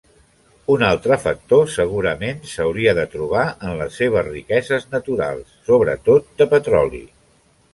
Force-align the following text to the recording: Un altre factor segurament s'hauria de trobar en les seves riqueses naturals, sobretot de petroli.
Un 0.75 0.83
altre 0.85 1.17
factor 1.25 1.67
segurament 1.73 2.39
s'hauria 2.53 2.95
de 3.01 3.05
trobar 3.17 3.43
en 3.69 3.75
les 3.83 4.01
seves 4.01 4.27
riqueses 4.33 4.89
naturals, 4.97 5.55
sobretot 5.69 6.33
de 6.43 6.49
petroli. 6.57 7.05